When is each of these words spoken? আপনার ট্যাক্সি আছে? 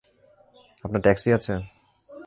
আপনার 0.85 1.01
ট্যাক্সি 1.05 1.29
আছে? 1.37 1.53